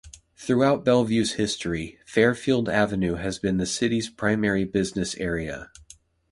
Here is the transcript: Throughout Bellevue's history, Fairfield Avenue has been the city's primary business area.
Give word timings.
Throughout 0.35 0.83
Bellevue's 0.83 1.33
history, 1.33 1.99
Fairfield 2.07 2.67
Avenue 2.67 3.17
has 3.17 3.37
been 3.37 3.57
the 3.57 3.67
city's 3.67 4.09
primary 4.09 4.63
business 4.63 5.13
area. 5.17 5.69